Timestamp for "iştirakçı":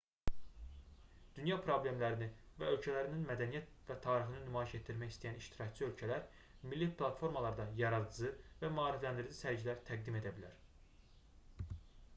5.43-5.85